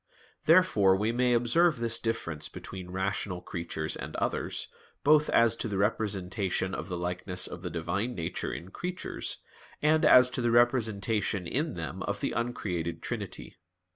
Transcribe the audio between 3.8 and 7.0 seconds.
and others, both as to the representation of the